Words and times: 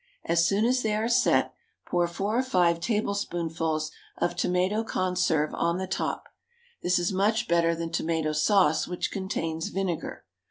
As 0.25 0.43
soon 0.47 0.65
as 0.65 0.81
they 0.81 0.95
are 0.95 1.07
set, 1.07 1.53
pour 1.85 2.07
four 2.07 2.35
or 2.35 2.41
five 2.41 2.79
tablespoonfuls 2.79 3.91
of 4.17 4.35
tomato 4.35 4.83
conserve 4.83 5.53
on 5.53 5.77
the 5.77 5.85
top; 5.85 6.23
this 6.81 6.97
is 6.97 7.13
much 7.13 7.47
better 7.47 7.75
than 7.75 7.91
tomato 7.91 8.31
sauce, 8.31 8.87
which 8.87 9.11
contains 9.11 9.67
vinegar. 9.69 10.25